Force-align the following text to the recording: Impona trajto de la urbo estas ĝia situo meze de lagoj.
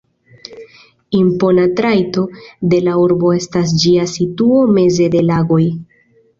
Impona 1.19 1.65
trajto 1.81 2.25
de 2.73 2.81
la 2.87 2.97
urbo 3.03 3.35
estas 3.43 3.77
ĝia 3.85 4.09
situo 4.17 4.67
meze 4.81 5.13
de 5.19 5.27
lagoj. 5.31 5.65